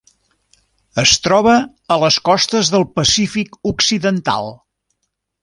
Es 1.01 1.11
troba 1.27 1.53
a 1.97 1.97
les 2.05 2.17
costes 2.31 2.73
del 2.77 2.87
Pacífic 2.97 3.61
occidental. 3.75 4.53